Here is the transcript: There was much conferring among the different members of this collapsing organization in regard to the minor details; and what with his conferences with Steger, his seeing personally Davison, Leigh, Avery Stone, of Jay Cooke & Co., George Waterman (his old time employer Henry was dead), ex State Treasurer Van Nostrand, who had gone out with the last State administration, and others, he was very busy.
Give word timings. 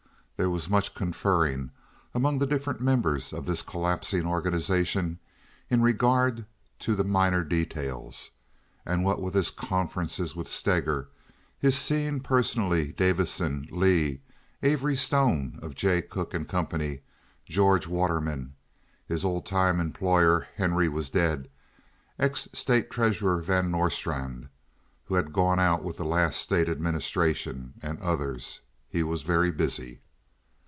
There 0.37 0.49
was 0.49 0.71
much 0.71 0.95
conferring 0.95 1.69
among 2.15 2.39
the 2.39 2.47
different 2.47 2.81
members 2.81 3.31
of 3.31 3.45
this 3.45 3.61
collapsing 3.61 4.25
organization 4.25 5.19
in 5.69 5.83
regard 5.83 6.47
to 6.79 6.95
the 6.95 7.03
minor 7.03 7.43
details; 7.43 8.31
and 8.83 9.03
what 9.05 9.21
with 9.21 9.35
his 9.35 9.51
conferences 9.51 10.35
with 10.35 10.49
Steger, 10.49 11.09
his 11.59 11.77
seeing 11.77 12.21
personally 12.21 12.87
Davison, 12.93 13.67
Leigh, 13.69 14.23
Avery 14.63 14.95
Stone, 14.95 15.59
of 15.61 15.75
Jay 15.75 16.01
Cooke 16.01 16.33
& 16.47 16.47
Co., 16.47 16.95
George 17.45 17.85
Waterman 17.85 18.55
(his 19.05 19.23
old 19.23 19.45
time 19.45 19.79
employer 19.79 20.47
Henry 20.55 20.89
was 20.89 21.11
dead), 21.11 21.51
ex 22.17 22.47
State 22.51 22.89
Treasurer 22.89 23.43
Van 23.43 23.69
Nostrand, 23.69 24.49
who 25.05 25.13
had 25.13 25.33
gone 25.33 25.59
out 25.59 25.83
with 25.83 25.97
the 25.97 26.03
last 26.03 26.39
State 26.41 26.67
administration, 26.67 27.75
and 27.83 27.99
others, 27.99 28.61
he 28.89 29.03
was 29.03 29.21
very 29.21 29.51
busy. 29.51 29.99